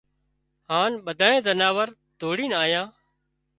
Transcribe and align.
هانَ 0.71 0.91
ٻڌانئي 1.05 1.39
زناور 1.47 1.87
ڌوڙينَ 2.19 2.51
آيان 2.63 2.87